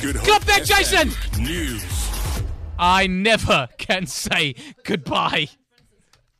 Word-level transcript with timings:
Good 0.00 0.16
Come 0.16 0.42
back, 0.42 0.64
Jason! 0.64 1.10
News. 1.40 1.82
I 2.78 3.06
never 3.06 3.68
can 3.78 4.06
say 4.06 4.54
goodbye. 4.84 5.48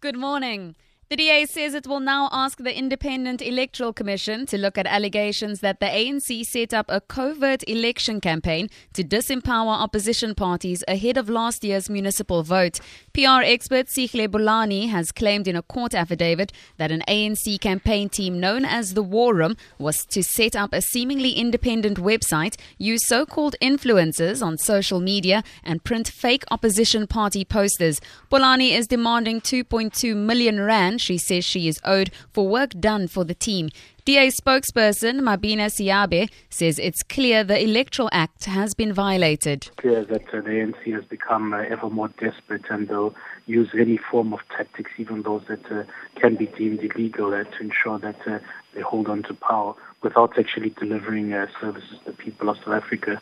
Good 0.01 0.17
morning. 0.17 0.77
The 1.09 1.15
DA 1.15 1.47
says 1.47 1.73
it 1.73 1.87
will 1.87 2.01
now 2.01 2.29
ask 2.33 2.59
the 2.59 2.77
Independent 2.77 3.41
Electoral 3.41 3.93
Commission 3.93 4.45
to 4.47 4.59
look 4.59 4.77
at 4.77 4.89
allegations 4.89 5.61
that 5.61 5.79
the 5.79 5.87
ANC 5.87 6.45
set 6.45 6.75
up 6.75 6.87
a 6.89 7.01
covert 7.01 7.63
election 7.69 8.21
campaign 8.21 8.69
to 8.95 9.05
disempower 9.05 9.69
opposition 9.69 10.35
parties 10.35 10.83
ahead 10.89 11.17
of 11.17 11.31
last 11.31 11.63
year's 11.63 11.89
municipal 11.89 12.43
vote. 12.43 12.81
PR 13.13 13.43
expert 13.45 13.87
Sihle 13.87 14.27
Bolani 14.27 14.89
has 14.89 15.13
claimed 15.13 15.47
in 15.47 15.55
a 15.55 15.63
court 15.63 15.95
affidavit 15.95 16.51
that 16.77 16.91
an 16.91 17.05
ANC 17.07 17.61
campaign 17.61 18.09
team 18.09 18.41
known 18.41 18.65
as 18.65 18.95
the 18.95 19.03
War 19.05 19.33
Room 19.33 19.57
was 19.79 20.05
to 20.07 20.25
set 20.25 20.57
up 20.57 20.73
a 20.73 20.83
seemingly 20.83 21.35
independent 21.35 21.99
website, 21.99 22.57
use 22.79 23.07
so 23.07 23.25
called 23.25 23.55
influencers 23.63 24.45
on 24.45 24.59
social 24.59 24.99
media, 24.99 25.45
and 25.63 25.85
print 25.85 26.09
fake 26.09 26.43
opposition 26.51 27.07
party 27.07 27.45
posters. 27.45 28.01
Bolani 28.29 28.73
is 28.77 28.89
demanding 28.89 29.41
2.2 29.41 30.17
million 30.17 30.59
rand 30.59 30.96
she 30.99 31.19
says 31.19 31.45
she 31.45 31.69
is 31.69 31.81
owed 31.85 32.11
for 32.33 32.49
work 32.49 32.71
done 32.81 33.09
for 33.09 33.25
the 33.25 33.35
team. 33.35 33.71
DA 34.07 34.29
spokesperson 34.29 35.21
Mabine 35.21 35.69
Seabe 35.69 36.31
says 36.49 36.79
it's 36.79 37.03
clear 37.03 37.43
the 37.43 37.61
Electoral 37.61 38.09
Act 38.13 38.45
has 38.45 38.73
been 38.73 38.93
violated. 38.93 39.67
It's 39.67 39.75
clear 39.75 40.05
that 40.05 40.27
the 40.31 40.43
ANC 40.43 40.95
has 40.95 41.05
become 41.07 41.53
uh, 41.53 41.63
ever 41.63 41.91
more 41.91 42.07
desperate 42.21 42.63
and 42.71 42.87
they'll 42.87 43.17
use 43.47 43.69
any 43.77 43.97
form 43.97 44.33
of 44.33 44.39
tactics, 44.57 44.93
even 44.99 45.23
those 45.23 45.43
that 45.49 45.73
uh, 45.73 45.83
can 46.15 46.37
be 46.37 46.47
deemed 46.47 46.85
illegal, 46.85 47.35
uh, 47.35 47.43
to 47.43 47.61
ensure 47.61 47.99
that 47.99 48.43
they 48.75 48.81
hold 48.81 49.09
on 49.09 49.25
to 49.25 49.35
power 49.35 49.75
without 50.05 50.39
actually 50.39 50.71
delivering 50.79 51.31
services 51.61 51.99
to 52.05 52.13
the 52.13 52.17
people 52.17 52.49
of 52.49 52.59
South 52.59 52.85
Africa. 52.85 53.21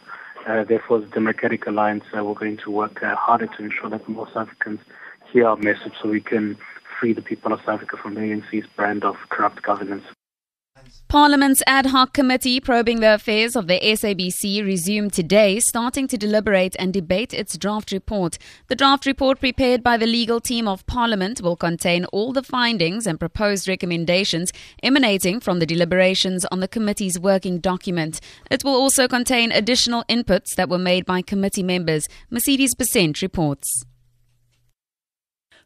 Therefore, 0.69 1.01
the 1.01 1.07
Democratic 1.07 1.67
Alliance, 1.67 2.05
we're 2.13 2.35
going 2.35 2.59
to 2.59 2.71
work 2.71 3.01
harder 3.03 3.47
to 3.47 3.63
ensure 3.63 3.89
that 3.89 4.07
more 4.07 4.27
South 4.35 4.49
Africans 4.49 4.81
hear 5.33 5.49
our 5.49 5.57
message 5.57 5.95
so 6.03 6.11
we 6.11 6.21
can 6.21 6.59
free 7.05 7.13
the 7.13 7.21
people 7.21 7.53
of 7.53 7.61
South 7.67 7.83
Africa 7.83 7.99
from 8.03 8.15
the 8.15 8.21
ANC's 8.21 8.67
brand 8.77 9.05
of 9.05 9.15
corrupt 9.29 9.63
governance. 9.63 10.05
Parliament's 11.09 11.63
ad 11.67 11.87
hoc 11.87 12.15
committee 12.15 12.61
probing 12.61 13.01
the 13.01 13.13
affairs 13.13 13.55
of 13.57 13.67
the 13.67 13.79
SABC 13.79 14.65
resumed 14.65 15.13
today, 15.13 15.61
starting 15.61 16.09
to 16.09 16.17
deliberate 16.17 16.75
and 16.79 16.95
debate 16.95 17.35
its 17.35 17.59
draft 17.59 17.93
report. 17.93 18.39
The 18.69 18.75
draft 18.75 19.05
report 19.05 19.39
prepared 19.39 19.83
by 19.83 19.99
the 19.99 20.07
legal 20.07 20.41
team 20.41 20.67
of 20.67 20.87
Parliament 20.87 21.43
will 21.43 21.57
contain 21.57 22.07
all 22.07 22.33
the 22.33 22.43
findings 22.43 23.07
and 23.07 23.21
proposed 23.21 23.69
recommendations 23.69 24.51
emanating 24.83 25.41
from 25.41 25.59
the 25.59 25.67
deliberations 25.67 26.47
on 26.47 26.61
the 26.61 26.69
committee's 26.69 27.19
working 27.19 27.59
document. 27.59 28.19
It 28.51 28.65
will 28.65 28.75
also 28.75 29.09
contain 29.09 29.53
additional 29.53 30.05
inputs 30.09 30.55
that 30.57 30.71
were 30.71 30.79
made 30.79 31.05
by 31.05 31.21
committee 31.21 31.63
members. 31.63 32.09
Mercedes 32.31 32.75
Besent 32.75 33.21
reports. 33.21 33.85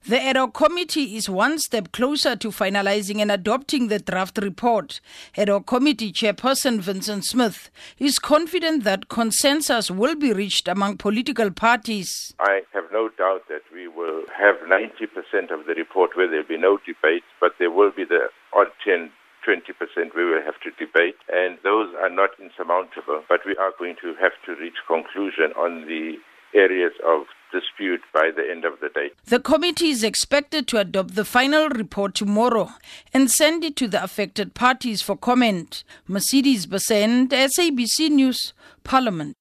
The 0.09 0.25
ad 0.25 0.37
hoc 0.37 0.55
committee 0.55 1.17
is 1.19 1.29
one 1.29 1.59
step 1.59 1.93
closer 1.93 2.35
to 2.35 2.49
finalizing 2.49 3.21
and 3.21 3.31
adopting 3.31 3.89
the 3.89 3.99
draft 3.99 4.39
report. 4.39 5.03
Ad 5.37 5.51
hoc 5.51 5.67
committee 5.67 6.13
chairperson 6.13 6.81
Vincent 6.81 7.27
Smith 7.27 7.69
is 7.99 8.19
confident 8.19 8.85
that 8.85 9.11
consensus 9.11 9.91
will 9.91 10.15
be 10.15 10.33
reached 10.33 10.67
among 10.67 10.97
political 10.97 11.51
parties. 11.51 12.33
I 12.41 12.63
have 12.73 12.85
no 12.91 13.11
doubt 13.19 13.49
that 13.51 13.69
we 13.71 13.87
will 13.87 14.23
have 14.35 14.57
90% 14.65 15.53
of 15.53 15.67
the 15.67 15.75
report 15.77 16.17
where 16.17 16.27
there 16.27 16.41
will 16.41 16.49
be 16.49 16.57
no 16.57 16.79
debate, 16.87 17.25
but 17.39 17.53
there 17.59 17.71
will 17.71 17.91
be 17.91 18.05
the 18.05 18.31
odd 18.55 18.69
10 18.83 19.11
20% 19.47 20.15
we 20.17 20.25
will 20.25 20.43
have 20.43 20.61
to 20.61 20.71
debate, 20.85 21.17
and 21.29 21.59
those 21.63 21.95
are 22.03 22.11
not 22.11 22.31
insurmountable. 22.41 23.23
But 23.29 23.41
we 23.47 23.57
are 23.57 23.73
going 23.79 23.97
to 24.03 24.15
have 24.21 24.33
to 24.47 24.57
reach 24.57 24.77
conclusion 24.87 25.53
on 25.57 25.87
the 25.87 26.17
areas 26.59 26.93
of 27.07 27.23
dispute 27.53 28.03
by 28.13 28.31
the 28.35 28.43
end 28.51 28.65
of 28.65 28.75
the 28.81 28.89
day. 28.91 29.11
The 29.25 29.41
committee 29.41 29.89
is 29.89 30.05
expected 30.05 30.67
to 30.69 30.79
adopt 30.79 31.15
the 31.15 31.25
final 31.25 31.69
report 31.71 32.15
tomorrow 32.15 32.69
and 33.15 33.31
send 33.31 33.65
it 33.65 33.77
to 33.77 33.89
the 33.89 34.03
affected 34.03 34.53
parties 34.53 35.01
for 35.01 35.17
comment. 35.17 35.85
Mercedes 36.07 36.67
Besent, 36.67 37.29
SABC 37.31 38.11
News, 38.11 38.53
Parliament. 38.85 39.38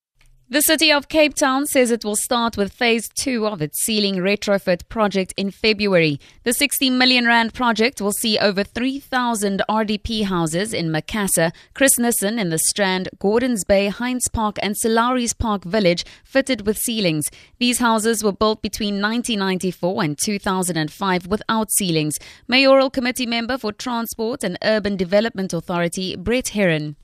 The 0.50 0.62
city 0.62 0.94
of 0.94 1.10
Cape 1.10 1.34
Town 1.34 1.66
says 1.66 1.92
it 1.92 2.06
will 2.06 2.16
start 2.16 2.56
with 2.56 2.72
phase 2.72 3.10
two 3.10 3.46
of 3.46 3.62
its 3.62 3.84
ceiling 3.84 4.16
retrofit 4.16 4.88
project 4.88 5.34
in 5.36 5.52
February. 5.52 6.22
The 6.46 6.54
60 6.54 6.90
million 6.92 7.26
rand 7.26 7.54
project 7.54 8.00
will 8.00 8.14
see 8.14 8.40
over 8.40 8.64
3,000 8.64 9.62
RDP 9.68 10.24
houses 10.24 10.74
in 10.74 10.90
Macassar, 10.90 11.52
Chris 11.74 12.00
Nissen 12.00 12.40
in 12.40 12.50
the 12.50 12.58
Strand, 12.58 13.10
Gordons 13.20 13.66
Bay, 13.66 13.90
Heinz 13.90 14.30
Park, 14.30 14.56
and 14.62 14.78
Sir 14.78 14.88
Lowry's 14.88 15.34
Pass 15.34 15.60
Village 15.66 16.06
fitted 16.24 16.66
with 16.66 16.78
ceilings. 16.78 17.26
These 17.60 17.80
houses 17.80 18.24
were 18.24 18.32
built 18.32 18.62
between 18.62 19.02
1994 19.02 20.02
and 20.02 20.18
2005 20.18 21.28
without 21.28 21.74
ceilings. 21.74 22.20
Mayoral 22.48 22.90
Committee 22.90 23.26
member 23.26 23.58
for 23.58 23.74
Transport 23.74 24.46
and 24.46 24.58
Urban 24.64 24.96
Development 24.96 25.52
Authority, 25.52 26.16
Brett 26.16 26.48
Heron. 26.50 26.96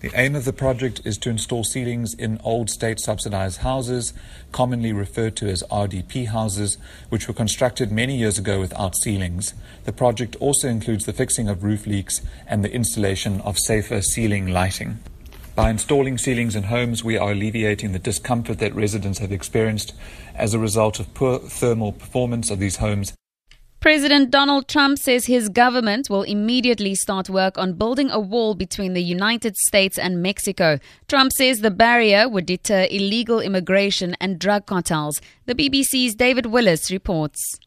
The 0.00 0.12
aim 0.14 0.36
of 0.36 0.44
the 0.44 0.52
project 0.52 1.00
is 1.04 1.18
to 1.18 1.30
install 1.30 1.64
ceilings 1.64 2.14
in 2.14 2.40
old 2.44 2.70
state 2.70 3.00
subsidized 3.00 3.62
houses, 3.62 4.12
commonly 4.52 4.92
referred 4.92 5.34
to 5.36 5.48
as 5.48 5.64
RDP 5.72 6.28
houses, 6.28 6.78
which 7.08 7.26
were 7.26 7.34
constructed 7.34 7.90
many 7.90 8.16
years 8.16 8.38
ago 8.38 8.60
without 8.60 8.94
ceilings. 8.94 9.54
The 9.86 9.92
project 9.92 10.36
also 10.38 10.68
includes 10.68 11.04
the 11.04 11.12
fixing 11.12 11.48
of 11.48 11.64
roof 11.64 11.84
leaks 11.84 12.20
and 12.46 12.64
the 12.64 12.72
installation 12.72 13.40
of 13.40 13.58
safer 13.58 14.00
ceiling 14.00 14.46
lighting. 14.46 15.00
By 15.56 15.70
installing 15.70 16.16
ceilings 16.18 16.54
in 16.54 16.64
homes, 16.64 17.02
we 17.02 17.18
are 17.18 17.32
alleviating 17.32 17.90
the 17.90 17.98
discomfort 17.98 18.60
that 18.60 18.76
residents 18.76 19.18
have 19.18 19.32
experienced 19.32 19.94
as 20.36 20.54
a 20.54 20.60
result 20.60 21.00
of 21.00 21.12
poor 21.12 21.40
thermal 21.40 21.90
performance 21.90 22.52
of 22.52 22.60
these 22.60 22.76
homes 22.76 23.14
President 23.80 24.32
Donald 24.32 24.66
Trump 24.66 24.98
says 24.98 25.26
his 25.26 25.48
government 25.48 26.10
will 26.10 26.24
immediately 26.24 26.96
start 26.96 27.30
work 27.30 27.56
on 27.56 27.74
building 27.74 28.10
a 28.10 28.18
wall 28.18 28.56
between 28.56 28.92
the 28.92 29.02
United 29.02 29.56
States 29.56 29.96
and 29.96 30.20
Mexico. 30.20 30.80
Trump 31.06 31.32
says 31.32 31.60
the 31.60 31.70
barrier 31.70 32.28
would 32.28 32.44
deter 32.44 32.88
illegal 32.90 33.38
immigration 33.38 34.16
and 34.20 34.40
drug 34.40 34.66
cartels. 34.66 35.20
The 35.46 35.54
BBC's 35.54 36.16
David 36.16 36.46
Willis 36.46 36.90
reports. 36.90 37.60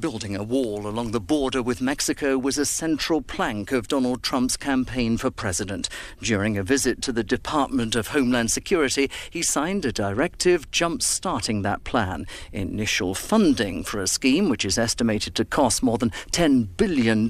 Building 0.00 0.34
a 0.34 0.42
wall 0.42 0.86
along 0.86 1.10
the 1.10 1.20
border 1.20 1.62
with 1.62 1.82
Mexico 1.82 2.38
was 2.38 2.56
a 2.56 2.64
central 2.64 3.20
plank 3.20 3.72
of 3.72 3.88
Donald 3.88 4.22
Trump's 4.22 4.56
campaign 4.56 5.18
for 5.18 5.30
president. 5.30 5.90
During 6.22 6.56
a 6.56 6.62
visit 6.62 7.02
to 7.02 7.12
the 7.12 7.22
Department 7.22 7.94
of 7.94 8.08
Homeland 8.08 8.50
Security, 8.50 9.10
he 9.28 9.42
signed 9.42 9.84
a 9.84 9.92
directive 9.92 10.70
jump-starting 10.70 11.60
that 11.62 11.84
plan. 11.84 12.24
Initial 12.52 13.14
funding 13.14 13.84
for 13.84 14.00
a 14.00 14.06
scheme, 14.06 14.48
which 14.48 14.64
is 14.64 14.78
estimated 14.78 15.34
to 15.34 15.44
cost 15.44 15.82
more 15.82 15.98
than 15.98 16.08
$10 16.30 16.68
billion, 16.78 17.28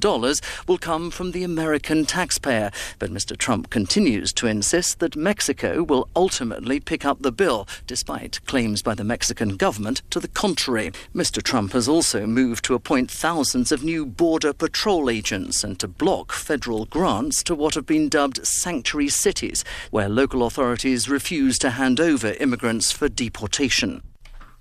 will 0.68 0.78
come 0.78 1.10
from 1.10 1.32
the 1.32 1.42
American 1.42 2.06
taxpayer. 2.06 2.70
But 3.00 3.10
Mr. 3.10 3.36
Trump 3.36 3.70
continues 3.70 4.32
to 4.34 4.46
insist 4.46 5.00
that 5.00 5.16
Mexico 5.16 5.82
will 5.82 6.08
ultimately 6.14 6.78
pick 6.78 7.04
up 7.04 7.22
the 7.22 7.32
bill, 7.32 7.66
despite 7.88 8.38
claims 8.46 8.82
by 8.82 8.94
the 8.94 9.02
Mexican 9.02 9.56
government 9.56 10.02
to 10.10 10.20
the 10.20 10.28
contrary. 10.28 10.92
Mr. 11.12 11.42
Trump 11.42 11.72
has 11.72 11.88
also 11.88 12.24
moved 12.24 12.51
to 12.60 12.74
appoint 12.74 13.10
thousands 13.10 13.72
of 13.72 13.82
new 13.82 14.04
Border 14.04 14.52
Patrol 14.52 15.08
agents 15.08 15.64
and 15.64 15.80
to 15.80 15.88
block 15.88 16.32
federal 16.32 16.84
grants 16.84 17.42
to 17.44 17.54
what 17.54 17.74
have 17.74 17.86
been 17.86 18.10
dubbed 18.10 18.46
sanctuary 18.46 19.08
cities, 19.08 19.64
where 19.90 20.10
local 20.10 20.44
authorities 20.44 21.08
refuse 21.08 21.58
to 21.60 21.70
hand 21.70 21.98
over 21.98 22.34
immigrants 22.34 22.92
for 22.92 23.08
deportation. 23.08 24.02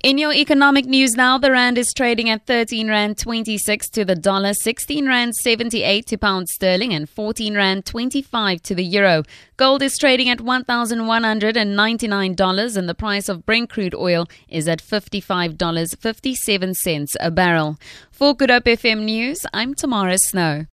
In 0.03 0.17
your 0.17 0.33
economic 0.33 0.87
news 0.87 1.15
now, 1.15 1.37
the 1.37 1.51
rand 1.51 1.77
is 1.77 1.93
trading 1.93 2.27
at 2.27 2.47
13 2.47 2.89
rand 2.89 3.19
26 3.19 3.87
to 3.91 4.03
the 4.03 4.15
dollar, 4.15 4.55
16 4.55 5.07
rand 5.07 5.35
78 5.35 6.07
to 6.07 6.17
pound 6.17 6.49
sterling, 6.49 6.91
and 6.91 7.07
14 7.07 7.55
rand 7.55 7.85
25 7.85 8.63
to 8.63 8.73
the 8.73 8.83
euro. 8.83 9.21
Gold 9.57 9.83
is 9.83 9.99
trading 9.99 10.27
at 10.27 10.39
$1,199, 10.39 12.77
and 12.77 12.89
the 12.89 12.95
price 12.95 13.29
of 13.29 13.45
Brent 13.45 13.69
crude 13.69 13.93
oil 13.93 14.25
is 14.49 14.67
at 14.67 14.81
$55.57 14.81 17.15
a 17.19 17.29
barrel. 17.29 17.77
For 18.09 18.33
Good 18.33 18.49
Hope 18.49 18.63
FM 18.63 19.03
News, 19.03 19.45
I'm 19.53 19.75
Tamara 19.75 20.17
Snow. 20.17 20.65